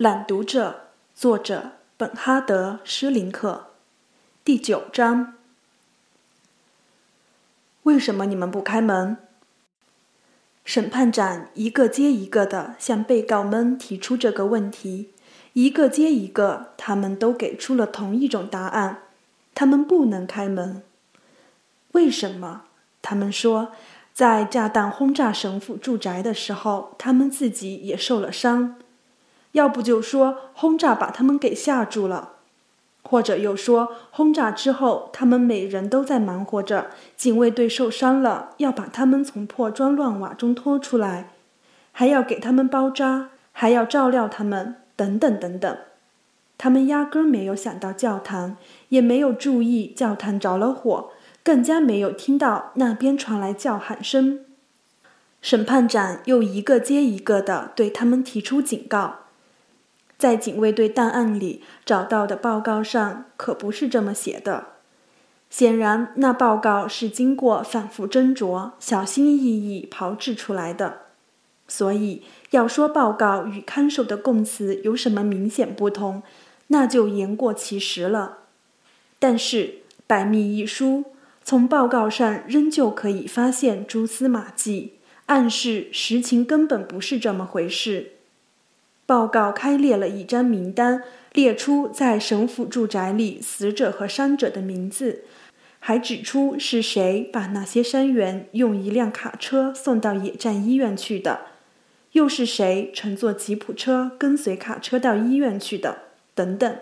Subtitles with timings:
[0.00, 3.66] 朗读者，作者本哈德·施林克，
[4.42, 5.34] 第九章。
[7.82, 9.18] 为什么你们不开门？
[10.64, 15.10] 审判长一个接一个的向被告们提出这个问题，
[15.52, 19.02] 一个接一个，他们都给出了同一种答案：
[19.54, 20.82] 他们不能开门。
[21.92, 22.62] 为什么？
[23.02, 23.72] 他们说，
[24.14, 28.78] 在炸弹轰炸神父住宅的时候，他们自己也受了伤。
[29.52, 32.32] 要不就说轰炸把他们给吓住了，
[33.02, 41.30] 或者又说轰炸之后他们每人都在忙活着，警卫队受伤了，要把他们从破砖乱瓦中拖出来，
[41.92, 45.76] 还要给他们包扎，还要照料他们，等等等等。
[46.56, 48.56] 他们压根儿没有想到教堂，
[48.90, 51.10] 也没有注意教堂着了火，
[51.42, 54.44] 更加没有听到那边传来叫喊声。
[55.40, 59.20] 审判长又一个接一个地对他们提出警告。
[60.20, 64.66] 在警卫队档案里找到的报告上可不是这么写的。
[65.48, 70.98] 显然，那报告是经过反复斟酌、小心翼翼炮制出来的。
[71.66, 76.22] 所以，要说报告与看守的供词有什么明显不同，
[76.66, 78.40] 那就言过其实了。
[79.18, 81.04] 但是，百密一疏，
[81.42, 88.12] 从报告上仍旧可以发现蛛丝马迹，暗示实情根本不是这么回事。
[89.10, 95.24] 报告开列了一张名单，列出在省府住宅里死者和伤者的名字，
[95.80, 101.40] 还指出是谁把那些伤员用一辆卡车送到野战医院去的，
[102.12, 106.02] 又是谁乘坐吉普车跟随卡车到医院去的，
[106.36, 106.76] 等等。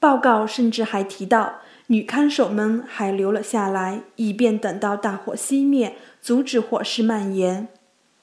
[0.00, 7.68] 报告甚至还提到，女看守们还留了下来，以便等到大火熄灭，阻止火势蔓延。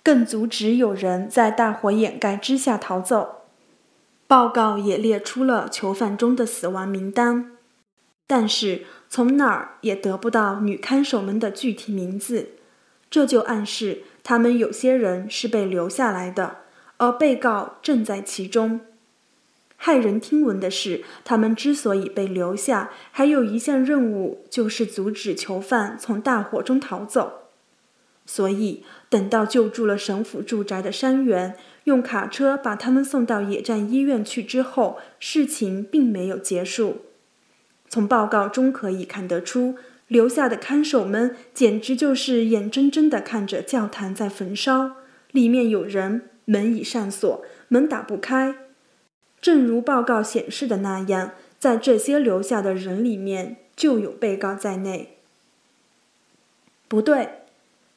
[0.03, 3.41] 更阻止有人在大火掩盖之下逃走。
[4.27, 7.51] 报告也列出了囚犯中的死亡名单，
[8.25, 12.51] 但是从哪儿也得不到女看守们的具体名字，
[13.09, 16.59] 这就暗示他们有些人是被留下来的，
[16.95, 18.79] 而被告正在其中。
[19.77, 27.40] 骇人听闻的是，他们之所以被留下，还有一项任务，就是阻止囚犯从大火中逃走。
[28.33, 37.01] 所以，等到救助了省府住宅的伤员，用卡车把他们送到野战医院去之后，事情并没有结束。
[37.89, 39.75] 从报告中可以看得出，
[40.07, 44.91] 留下的看守们简直就是眼睁睁地看着教堂在焚烧，
[45.33, 48.55] 里面有人，门已上锁，门打不开。
[49.41, 55.17] 正如报告显示的那样，在这些留下的人里面，就有被告在内。
[56.87, 57.40] 不对。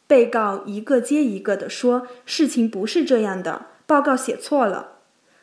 [0.07, 4.99] 被告一个接一个地说：“事情不是这样的，报告写错了。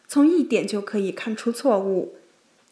[0.08, 2.16] 从一点就可以看出错误，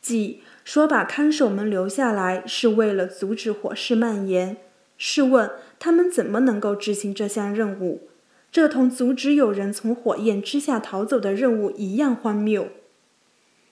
[0.01, 4.57] 即说把看守们留下来是为了阻止火势蔓延。
[4.97, 8.09] 试问他们怎么能够执行这项任务？
[8.51, 12.67] 这同阻止有人从火焰之下逃走的任务一样荒谬。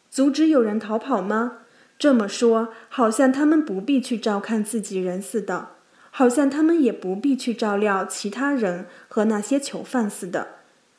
[0.09, 1.59] 阻止有人逃跑吗？
[1.99, 5.69] 这么说，好像他们不必去照看自己人似的。”
[6.11, 10.47] 好像他们也不必去照料其他人和那些囚犯似的，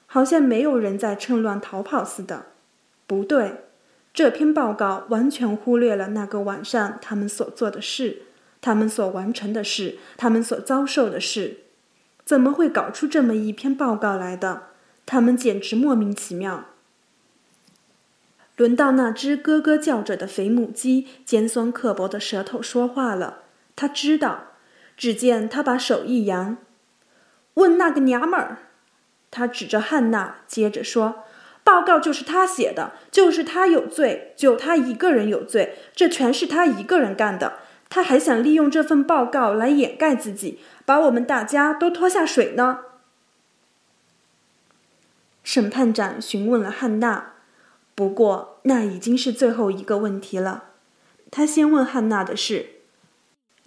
[0.06, 2.46] 好像没有人在趁乱逃跑似的。
[3.06, 3.64] 不对，
[4.14, 8.22] 这篇报告完全忽略了那个晚上他们所做的事，
[8.60, 11.58] 他们所完成的事，他们所遭受的事。
[12.24, 14.64] 怎么会搞出这么一篇报告来的？
[15.06, 16.66] 他们简直莫名其妙。
[18.56, 23.38] 轮到那只咯咯叫着的肥母鸡，尖酸刻薄的舌头说话了。
[23.74, 24.47] 他知道。
[24.98, 26.56] 只见他把手一扬，
[27.54, 28.58] 问那个娘们儿，
[29.30, 31.22] 他指着汉娜，接着说
[31.62, 37.60] ：“报告就是他写的，就是他有罪，就他一个人有罪，这全是他一个人干的。
[37.88, 42.80] 他还想利用这份报告来掩盖自己，把我们大家都拖下水呢。”
[45.44, 47.34] 审判长询问了汉娜，
[47.94, 50.64] 不过那已经是最后一个问题了。
[51.30, 52.77] 他先问汉娜的是。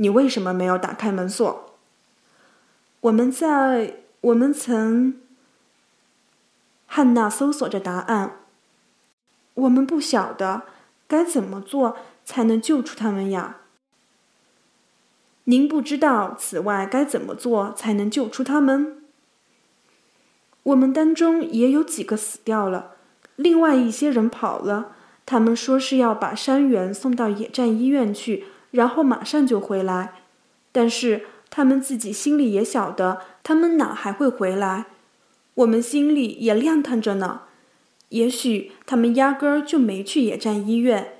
[0.01, 1.75] 你为什么没有打开门锁？
[3.01, 5.21] 我们在，我们曾。
[6.87, 8.39] 汉娜搜索着答案。
[9.53, 10.63] 我们不晓得
[11.07, 13.57] 该怎么做才能救出他们呀。
[15.43, 19.03] 您不知道此外该怎么做才能救出他们？
[20.63, 22.95] 我们当中也有几个死掉了，
[23.35, 24.95] 另外一些人跑了。
[25.27, 28.45] 他们说是要把伤员送到野战医院去。
[28.71, 30.13] 然后马上就回来，
[30.71, 34.85] 但是他们自己心里也晓得，他们哪还会回来？
[35.55, 37.41] 我们心里也亮堂着呢。
[38.09, 41.17] 也许他们压根儿就没去野战医院。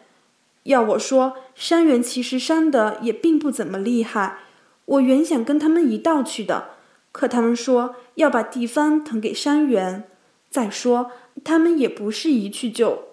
[0.63, 4.39] 要我说，山原其实伤的也并不怎么厉害。
[4.86, 6.71] 我原想跟他们一道去的，
[7.12, 10.04] 可他们说要把地方腾给山原。
[10.50, 11.12] 再说，
[11.44, 13.04] 他们也不是一去就……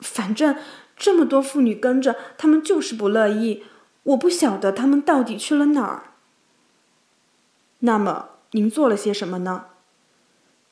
[0.00, 0.56] 反正
[0.96, 3.62] 这么多妇女跟着，他们就是不乐意。
[4.02, 6.04] 我不晓得他们到底去了哪儿。
[7.80, 9.66] 那么您做了些什么呢？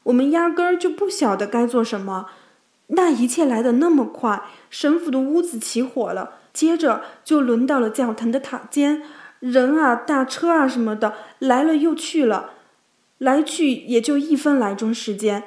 [0.04, 2.28] 我们压根儿就不晓得该做什么。
[2.88, 9.02] 那一切来得那么快，神府的屋子起火了，接着就轮到了教堂的塔尖，
[9.40, 12.52] 人啊、大车啊什么的来了又去了，
[13.18, 15.42] 来去也就一分来钟时间。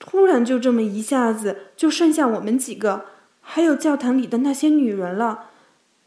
[0.00, 3.06] 突然就这么一下子，就剩下我们几个，
[3.40, 5.50] 还有教堂里的那些女人了。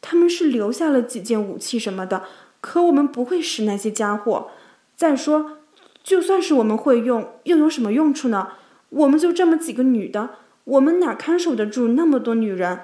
[0.02, 2.24] 他们是留下了几件武器什么的，
[2.62, 4.52] 可我们不会使那些家伙。
[4.96, 5.58] 再说，
[6.04, 8.50] 就算是我们会用，又有什么用处呢？
[8.90, 10.30] 我们就这么几个女的，
[10.64, 12.82] 我们哪看守得住那么多女人？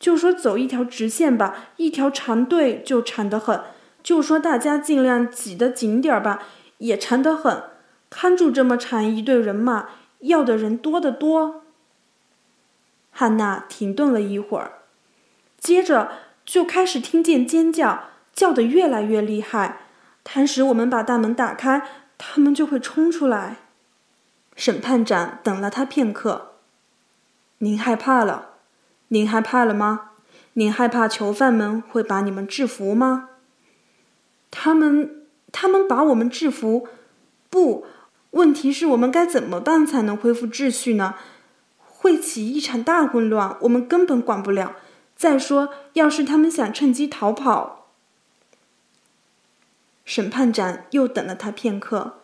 [0.00, 3.60] 就说走一条直线吧，一条长队就长得很；
[4.02, 6.42] 就说大家尽量挤得紧点儿吧，
[6.78, 7.62] 也长得很。
[8.10, 11.62] 看住这么长一队人马，要的人多得多。
[13.12, 14.81] 汉娜停顿了一会儿，
[15.62, 16.10] 接着
[16.44, 19.82] 就开始听见尖叫，叫得越来越厉害。
[20.24, 21.86] 倘使我们把大门打开，
[22.18, 23.58] 他们就会冲出来。
[24.56, 26.54] 审判长等了他片刻。
[27.58, 28.48] 您害怕了？
[29.08, 30.10] 您害怕了吗？
[30.54, 33.28] 您害怕囚犯们会把你们制服吗？
[34.50, 35.22] 他们，
[35.52, 36.88] 他们把我们制服？
[37.48, 37.86] 不，
[38.32, 41.14] 问题是我们该怎么办才能恢复秩序呢？
[41.86, 44.74] 会起一场大混乱，我们根本管不了。
[45.22, 47.86] 再说，要是他们想趁机逃跑……
[50.04, 52.14] 审判长又等了他片刻。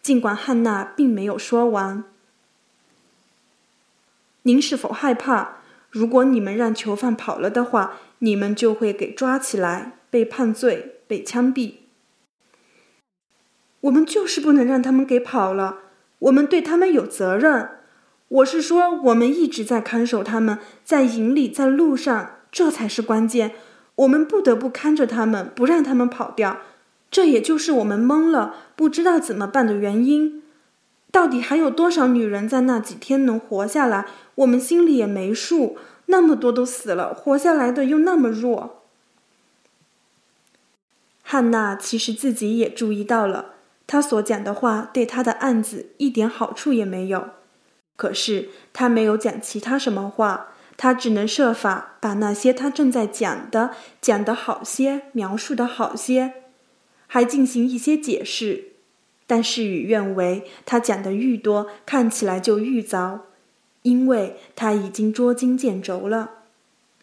[0.00, 2.04] 尽管汉娜并没有说完，
[4.42, 5.56] 您是否害怕？
[5.90, 11.78] 如果你们让囚犯跑了的话，你们就会给抓起来，被判罪，被枪毙。
[13.80, 15.78] 我们就是不能让他们给跑了，
[16.20, 17.70] 我们对他们有责任。
[18.28, 23.50] 我是说，我们一直在看守他们，在营里，在路上，这才是关键。
[23.96, 26.60] 我们不得不看着他们，不让他们跑掉。
[27.10, 30.40] 这也就是我们懵了，不知道怎么办的原因。
[31.10, 34.06] 到底还有多少女人在那几天能活下来？
[34.36, 35.76] 我们心里也没数。
[36.06, 38.82] 那么多都死了，活下来的又那么弱。
[41.22, 43.54] 汉娜其实自己也注意到了，
[43.88, 47.30] 她所讲的话对她的案子一点好处也没有。
[47.96, 56.34] 可是她没有讲其他什么话，他只能设法把那些他正在讲的讲得好些，描述的好些。
[57.06, 58.72] 还进行一些解释，
[59.26, 60.50] 但事与愿违。
[60.66, 63.26] 他讲的愈多，看起来就愈糟，
[63.82, 66.30] 因为他已经捉襟见肘了。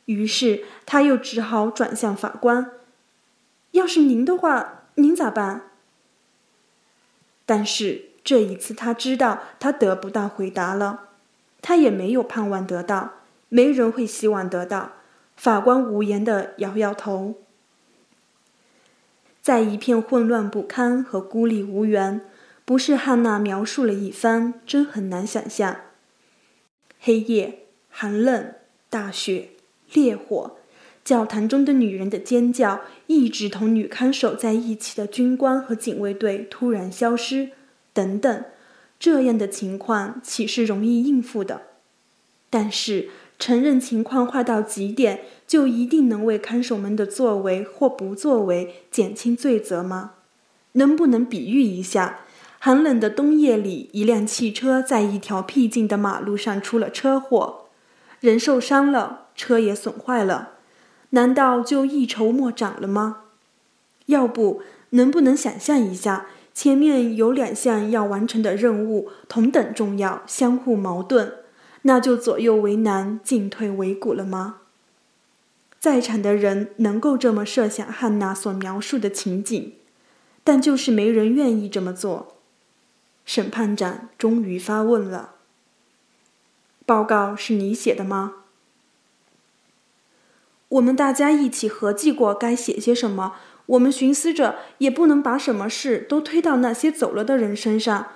[0.06, 2.71] 于是他又只好转向法官
[3.71, 5.69] ：“要是您的话，您咋办？”
[7.45, 11.09] 但是这一次他知道他得不到回答了，
[11.62, 13.12] 他也没有盼望得到，
[13.53, 14.94] 没人会希望得到。
[15.36, 17.36] 法官无言的摇摇头。
[19.42, 22.21] 在一片混乱不堪和孤立无援，
[22.63, 25.81] 不是汉娜描述了一番，真很难想象。
[27.00, 28.53] 黑夜、寒冷、
[28.89, 29.50] 大雪、
[29.91, 30.58] 烈火，
[31.03, 37.50] 教堂中的女人的尖叫，一直同女看守在一起的军官和警卫队突然消失，
[37.91, 38.46] 等等，
[38.98, 41.63] 这样的情况岂是容易应付的？
[42.50, 43.10] 但是。
[43.41, 50.12] 承认情况坏到极点，就一定能为看守们的作为或不作为减轻罪责吗？
[50.74, 52.19] 能不能比喻一下，
[52.60, 57.65] 寒冷的冬夜里，一辆汽车在一条僻静的马路上出了车祸，
[58.19, 60.51] 人受伤了，车也损坏了，
[61.10, 63.24] 难道就一筹莫展了吗？
[64.05, 71.33] 要不，能不能想象一下，前面有两项要完成的任务，同等重要，相互矛盾？
[71.83, 74.57] 那就左右为难，进退维谷了吗？
[75.79, 79.73] 在场的人能够这么设想汉娜所描述的情景，
[80.43, 82.35] 但就是没人愿意这么做。
[83.25, 85.35] 审判长终于发问了
[86.85, 88.35] ：“报告是你写的吗？”
[90.69, 93.33] 我们大家一起合计过该写些什么。
[93.65, 98.09] 我们寻思着，也不能把什么事都推到那些走了的人身上。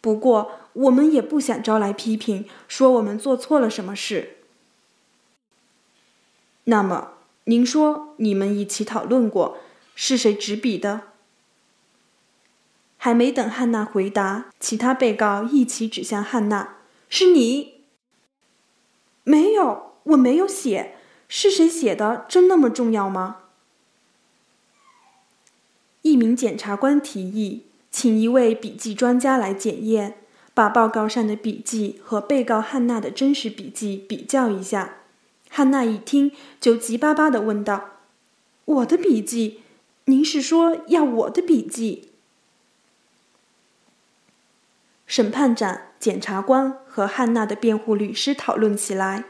[0.00, 0.52] 不过。
[0.80, 4.38] 我们也不想招来批评，说我们做错了什么事。
[6.64, 7.12] 那么，
[7.44, 9.58] 您说你们一起讨论过，
[9.94, 11.02] 是谁执笔的？
[12.96, 16.76] 还没等汉娜回答，其他被告一起指向汉娜，
[17.10, 17.82] 是你？
[19.24, 20.96] 没有，我没有写。
[21.28, 22.26] 是谁写的？
[22.28, 23.36] 真那么重要吗？
[26.02, 30.18] 一名检察官提议，请一位笔记专家来检验，
[30.52, 34.96] 把报告上的笔记和被告汉娜的真实笔记比较一下。
[35.48, 37.90] 汉娜一听，就急巴巴地问道
[38.64, 39.60] ：“我的笔记？
[40.04, 42.10] 您是说要我的笔记？”
[45.06, 49.24] 审判长、检察官和汉娜的辩护律师讨论起来。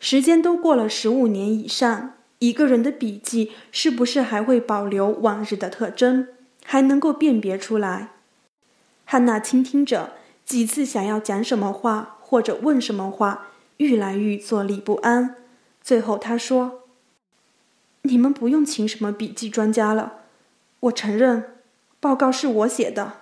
[0.00, 6.28] 时间都过了十五年以上，一个人的笔记是不是还会保留往日的特征，
[6.64, 8.12] 还能够辨别出来？
[9.04, 10.14] 汉娜倾听着，
[10.46, 13.48] 几次想要讲什么话或者问什么话。
[13.78, 15.34] 愈来愈坐立不安，
[15.82, 16.84] 最后他说
[18.08, 20.20] ：“你们不用请什么笔记专家了，
[20.80, 21.58] 我承认，
[22.00, 23.12] 报告是我写的。”